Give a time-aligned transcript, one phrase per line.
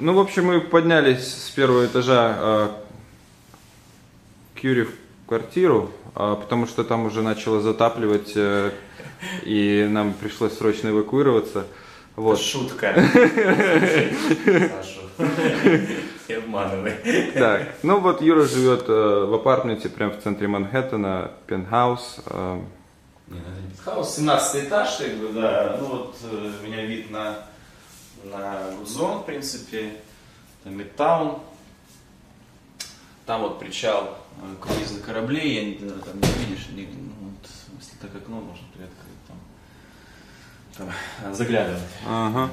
[0.00, 2.68] Ну, в общем, мы поднялись с первого этажа э,
[4.58, 4.92] к Юре в
[5.26, 8.70] квартиру, э, потому что там уже начало затапливать, э,
[9.44, 11.66] и нам пришлось срочно эвакуироваться.
[12.16, 12.40] Вот.
[12.40, 12.94] Шутка.
[13.14, 15.00] Сашу.
[16.28, 16.94] Не обманывай.
[17.34, 22.20] Так, ну вот Юра живет э, в апартменте прямо в центре Манхэттена, пентхаус.
[22.26, 22.58] э,
[23.28, 25.76] Не, ну это не хаус, 17 этаж, как бы, да.
[25.78, 27.36] Ну вот э, у меня вид на,
[28.24, 29.96] на Гудзон, в принципе,
[30.64, 31.40] там Мидтаун.
[33.26, 37.50] Там вот причал э, круизных кораблей, я не, знаю, там не видишь, не, ну, вот,
[37.78, 39.36] если так окно можно приоткрыть, там,
[40.76, 40.90] там
[41.30, 41.82] э, заглядывать.
[42.06, 42.50] Ага.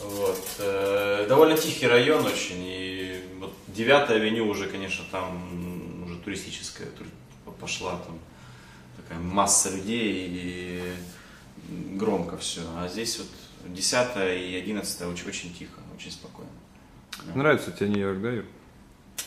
[0.00, 0.44] Вот.
[0.58, 7.54] э, довольно тихий район очень, и вот 9 авеню уже, конечно, там уже туристическая тур-
[7.60, 8.18] пошла, там
[8.96, 10.94] такая масса людей и
[11.96, 12.62] громко все.
[12.76, 13.28] А здесь вот
[13.68, 16.50] 10 и 11 очень, очень тихо, очень спокойно.
[17.34, 18.44] Нравится тебе Нью-Йорк, да, Юр?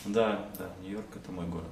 [0.04, 1.66] Да, да, Нью-Йорк это мой город.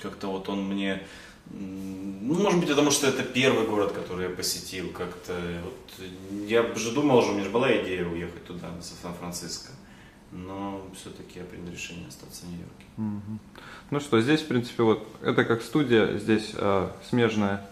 [0.00, 1.02] Как-то вот он мне,
[1.50, 6.06] ну, может быть, потому что это первый город, который я посетил, как-то, вот,
[6.46, 9.72] я же думал, уже у меня же была идея уехать туда, на Сан-Франциско,
[10.30, 13.40] но все-таки я принял решение остаться в Нью-Йорке.
[13.90, 17.66] Ну что, здесь, в принципе, вот это как студия, здесь э, смежная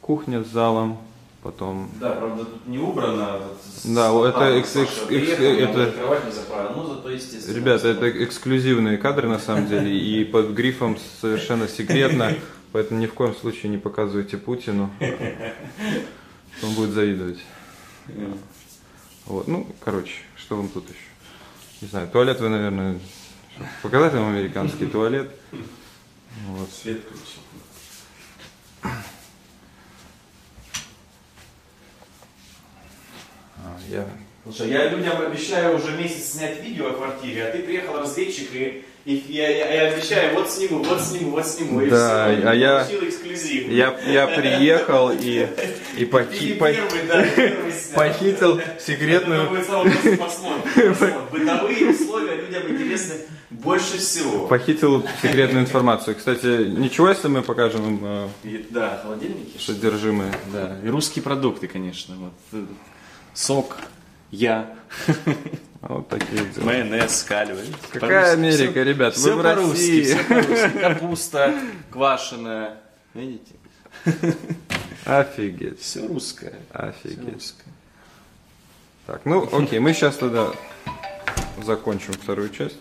[0.00, 0.98] кухня с залом,
[1.42, 3.40] потом Да, правда, тут не убрано.
[3.84, 7.56] Да, вот это экс- экс- экс- это- кровать не заправлена, ну, зато, естественно.
[7.56, 12.34] Ребята, это эксклюзивные кадры на самом деле, и под грифом совершенно секретно,
[12.72, 14.90] поэтому ни в коем случае не показывайте Путину,
[16.62, 17.38] он будет завидовать.
[19.26, 20.98] Вот, ну, короче, что вам тут еще?
[21.80, 22.98] Не знаю, туалет вы, наверное,
[23.82, 25.30] показать вам американский туалет?
[26.48, 26.68] Вот.
[26.72, 27.40] Свет включить.
[33.92, 34.04] Я...
[34.44, 38.82] Слушай, я людям обещаю уже месяц снять видео о квартире, а ты приехал разведчик и,
[39.04, 41.80] и я, я, я обещаю, вот сниму, вот сниму, вот сниму.
[41.80, 43.68] И Да, все, а я- эксклюзив.
[43.68, 45.46] Я, я приехал и,
[45.96, 47.96] и Ты похи- не по- первый, да, первый снял.
[47.96, 49.50] похитил секретную...
[51.30, 53.14] Бытовые условия людям интересны
[53.50, 54.46] больше всего.
[54.46, 56.16] Похитил секретную информацию.
[56.16, 59.58] Кстати, ничего, если мы покажем им э, И- да, холодильники.
[59.58, 60.32] содержимое.
[60.52, 62.14] Да, и русские продукты, конечно.
[62.16, 62.32] Вот.
[62.52, 62.64] э,
[63.34, 63.76] Сок,
[64.30, 64.74] я,
[65.82, 66.64] Вот такие дела.
[66.64, 67.60] майонез, кальвы.
[67.90, 69.14] Какая Америка, ребят?
[69.16, 70.02] Вы Все в по-русски, России.
[70.04, 70.78] все по-русски.
[70.80, 71.54] Капуста
[71.90, 72.80] квашеная.
[73.14, 73.54] Видите?
[75.04, 75.80] Офигеть.
[75.80, 76.54] Все русское.
[76.70, 77.34] Все Офигеть.
[77.34, 77.72] русское.
[79.06, 80.52] Так, ну окей, мы сейчас тогда
[81.62, 82.76] закончим вторую часть.